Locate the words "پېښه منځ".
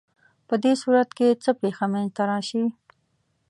1.61-2.09